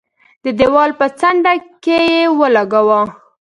د 0.43 0.45
دېوال 0.59 0.91
په 0.99 1.05
څنډه 1.19 1.53
کې 1.83 1.99
ولګاوه. 2.39 3.01